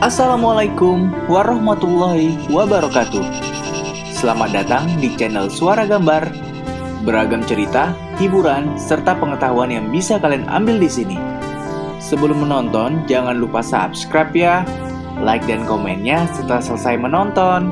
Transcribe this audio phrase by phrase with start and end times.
[0.00, 3.20] Assalamualaikum warahmatullahi wabarakatuh.
[4.16, 6.24] Selamat datang di channel Suara Gambar.
[7.04, 11.20] Beragam cerita, hiburan, serta pengetahuan yang bisa kalian ambil di sini.
[12.00, 14.64] Sebelum menonton, jangan lupa subscribe ya,
[15.20, 17.68] like dan komennya setelah selesai menonton.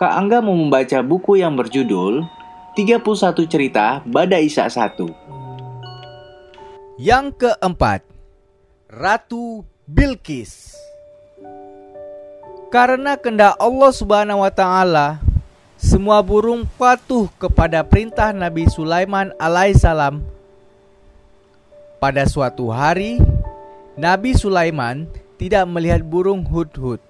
[0.00, 2.24] Kak Angga mau membaca buku yang berjudul
[2.72, 3.04] 31
[3.44, 4.96] Cerita Bada Isa 1.
[6.96, 8.00] Yang keempat,
[8.88, 10.72] Ratu Bilqis.
[12.72, 15.20] Karena kehendak Allah Subhanahu wa taala,
[15.76, 20.24] semua burung patuh kepada perintah Nabi Sulaiman alaihissalam.
[22.00, 23.20] Pada suatu hari,
[24.00, 25.04] Nabi Sulaiman
[25.36, 27.09] tidak melihat burung hudhud.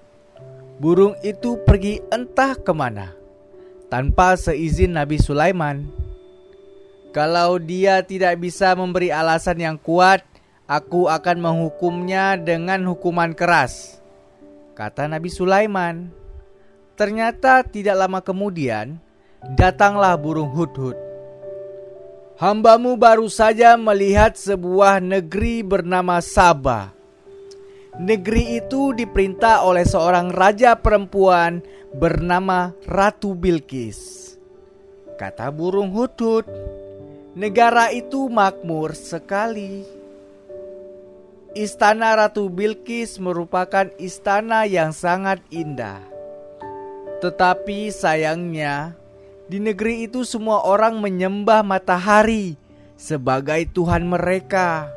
[0.80, 3.12] Burung itu pergi entah ke mana
[3.93, 5.85] tanpa seizin Nabi Sulaiman.
[7.13, 10.24] Kalau dia tidak bisa memberi alasan yang kuat,
[10.65, 14.01] aku akan menghukumnya dengan hukuman keras,
[14.73, 16.09] kata Nabi Sulaiman.
[16.96, 18.96] Ternyata tidak lama kemudian
[19.52, 20.96] datanglah burung hudhud.
[22.40, 26.99] Hambamu baru saja melihat sebuah negeri bernama Sabah
[28.01, 31.60] Negeri itu diperintah oleh seorang raja perempuan
[31.93, 34.32] bernama Ratu Bilqis.
[35.20, 36.48] Kata burung hudhud,
[37.37, 39.84] negara itu makmur sekali.
[41.52, 46.01] Istana Ratu Bilqis merupakan istana yang sangat indah.
[47.21, 48.96] Tetapi sayangnya,
[49.45, 52.56] di negeri itu semua orang menyembah matahari
[52.96, 54.88] sebagai Tuhan mereka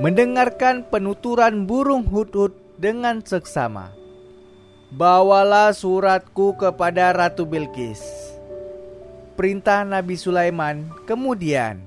[0.00, 3.92] mendengarkan penuturan burung hudhud dengan seksama.
[4.88, 8.00] Bawalah suratku kepada Ratu Bilqis.
[9.36, 11.84] Perintah Nabi Sulaiman kemudian.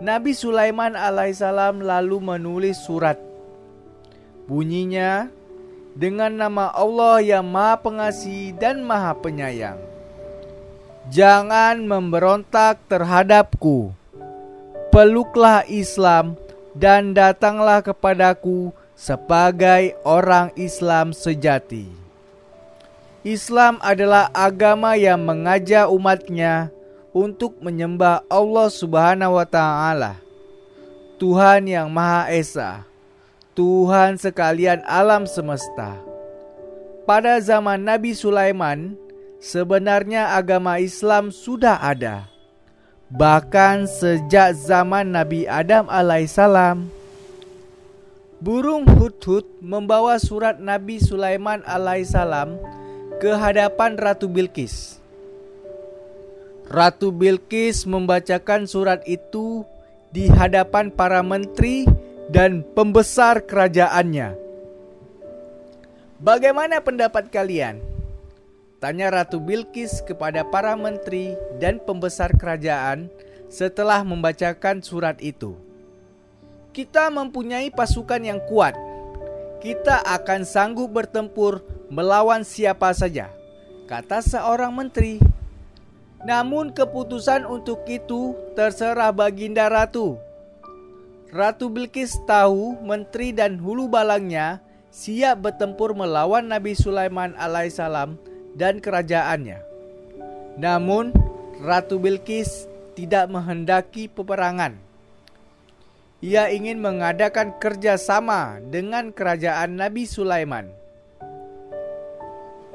[0.00, 3.20] Nabi Sulaiman alaihissalam lalu menulis surat.
[4.48, 5.28] Bunyinya,
[5.92, 9.80] dengan nama Allah yang Maha Pengasih dan Maha Penyayang.
[11.12, 13.92] Jangan memberontak terhadapku.
[14.92, 16.36] Peluklah Islam
[16.76, 21.88] dan datanglah kepadaku sebagai orang Islam sejati.
[23.26, 26.70] Islam adalah agama yang mengajak umatnya
[27.10, 30.20] untuk menyembah Allah Subhanahu wa taala.
[31.16, 32.84] Tuhan yang Maha Esa,
[33.56, 35.96] Tuhan sekalian alam semesta.
[37.08, 38.94] Pada zaman Nabi Sulaiman,
[39.40, 42.35] sebenarnya agama Islam sudah ada
[43.12, 46.90] bahkan sejak zaman Nabi Adam alaihissalam.
[48.36, 52.60] Burung hudhud membawa surat Nabi Sulaiman alaihissalam
[53.16, 55.00] ke hadapan Ratu Bilqis.
[56.68, 59.64] Ratu Bilqis membacakan surat itu
[60.12, 61.86] di hadapan para menteri
[62.28, 64.34] dan pembesar kerajaannya.
[66.20, 67.95] Bagaimana pendapat kalian?
[68.76, 73.08] Tanya Ratu Bilqis kepada para menteri dan pembesar kerajaan
[73.48, 75.56] setelah membacakan surat itu.
[76.76, 78.76] Kita mempunyai pasukan yang kuat.
[79.64, 83.32] Kita akan sanggup bertempur melawan siapa saja,
[83.88, 85.24] kata seorang menteri.
[86.28, 90.20] Namun keputusan untuk itu terserah Baginda Ratu.
[91.32, 94.60] Ratu Bilqis tahu menteri dan hulu balangnya
[94.92, 99.60] siap bertempur melawan Nabi Sulaiman alaihissalam dan kerajaannya.
[100.56, 101.12] Namun,
[101.60, 102.64] Ratu Bilqis
[102.96, 104.80] tidak menghendaki peperangan.
[106.24, 110.72] Ia ingin mengadakan kerjasama dengan kerajaan Nabi Sulaiman.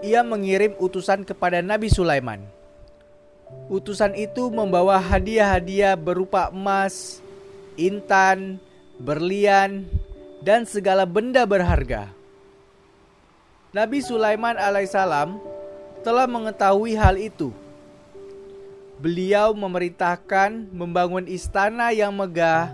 [0.06, 2.46] Ia mengirim utusan kepada Nabi Sulaiman.
[3.68, 7.20] Utusan itu membawa hadiah-hadiah berupa emas,
[7.76, 8.62] intan,
[9.02, 9.90] berlian,
[10.46, 12.10] dan segala benda berharga.
[13.74, 15.40] Nabi Sulaiman alaihissalam
[16.02, 17.54] telah mengetahui hal itu.
[19.02, 22.70] Beliau memerintahkan membangun istana yang megah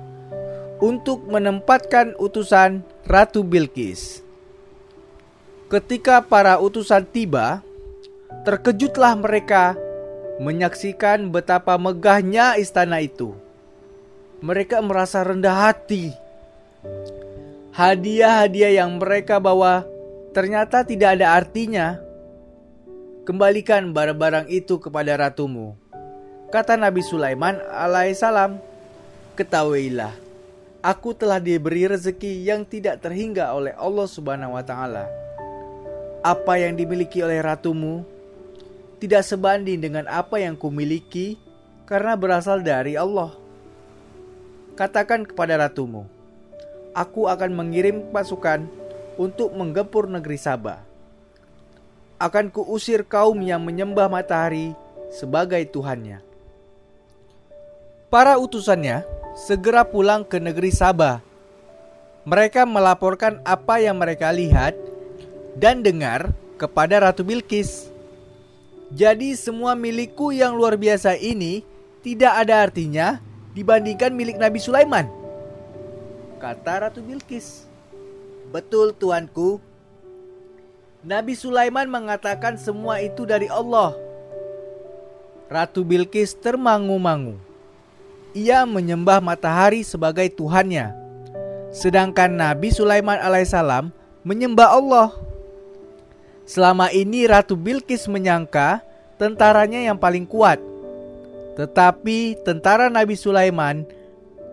[0.84, 4.24] untuk menempatkan utusan Ratu Bilqis.
[5.68, 7.64] Ketika para utusan tiba,
[8.44, 9.76] terkejutlah mereka
[10.40, 13.36] menyaksikan betapa megahnya istana itu.
[14.40, 16.14] Mereka merasa rendah hati.
[17.74, 19.84] Hadiah-hadiah yang mereka bawa
[20.32, 22.07] ternyata tidak ada artinya
[23.28, 25.76] Kembalikan barang-barang itu kepada ratumu.
[26.48, 28.56] Kata Nabi Sulaiman alaihissalam,
[29.36, 30.16] Ketahuilah,
[30.80, 35.12] aku telah diberi rezeki yang tidak terhingga oleh Allah subhanahu wa ta'ala.
[36.24, 38.08] Apa yang dimiliki oleh ratumu
[39.04, 41.36] tidak sebanding dengan apa yang kumiliki
[41.84, 43.36] karena berasal dari Allah.
[44.80, 46.08] Katakan kepada ratumu,
[46.96, 48.64] aku akan mengirim pasukan
[49.20, 50.87] untuk menggempur negeri Sabah.
[52.18, 54.74] Akan kuusir kaum yang menyembah matahari
[55.14, 56.26] sebagai Tuhannya.
[58.10, 59.06] Para utusannya
[59.38, 61.22] segera pulang ke negeri Sabah.
[62.26, 64.74] Mereka melaporkan apa yang mereka lihat
[65.54, 67.94] dan dengar kepada Ratu Bilqis.
[68.90, 71.62] Jadi semua milikku yang luar biasa ini
[72.02, 73.20] tidak ada artinya
[73.54, 75.06] dibandingkan milik Nabi Sulaiman.
[76.42, 77.68] Kata Ratu Bilqis.
[78.50, 79.60] Betul tuanku.
[81.08, 83.96] Nabi Sulaiman mengatakan semua itu dari Allah.
[85.48, 87.40] Ratu Bilqis termangu-mangu
[88.36, 90.92] ia menyembah matahari sebagai Tuhannya.
[91.72, 93.88] Sedangkan Nabi Sulaiman alaihissalam
[94.28, 95.16] menyembah Allah.
[96.44, 98.84] Selama ini Ratu Bilqis menyangka
[99.16, 100.60] tentaranya yang paling kuat.
[101.56, 103.88] Tetapi tentara Nabi Sulaiman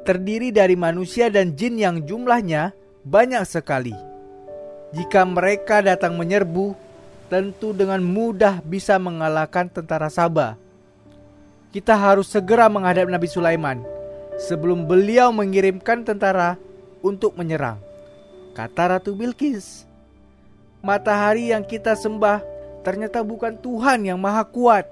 [0.06, 2.70] terdiri dari manusia dan jin yang jumlahnya
[3.02, 4.13] banyak sekali.
[4.94, 6.78] Jika mereka datang menyerbu,
[7.26, 10.64] tentu dengan mudah bisa mengalahkan tentara Sabah
[11.74, 13.82] kita harus segera menghadap Nabi Sulaiman
[14.38, 16.54] sebelum beliau mengirimkan tentara
[17.02, 17.82] untuk menyerang.
[18.54, 19.82] Kata Ratu Bilqis,
[20.78, 22.46] matahari yang kita sembah
[22.86, 24.86] ternyata bukan Tuhan yang maha kuat.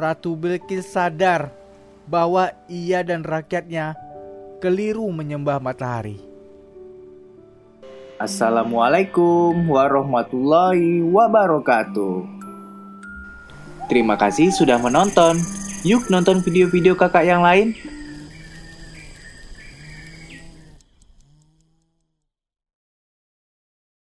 [0.00, 1.52] Ratu Bilqis sadar
[2.08, 3.92] bahwa ia dan rakyatnya
[4.64, 6.29] keliru menyembah matahari.
[8.20, 12.28] Assalamualaikum warahmatullahi wabarakatuh.
[13.88, 15.40] Terima kasih sudah menonton.
[15.88, 17.72] Yuk nonton video-video kakak yang lain.